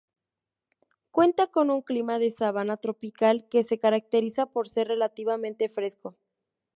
Cuenta 1.11 1.45
con 1.51 1.69
un 1.69 1.83
clima 1.83 2.17
de 2.17 2.31
sabana 2.31 2.77
tropical 2.77 3.47
que 3.51 3.61
se 3.61 3.77
caracteriza 3.77 4.47
por 4.47 4.67
ser 4.67 4.87
relativamente 4.87 5.69
fresco. 5.69 6.17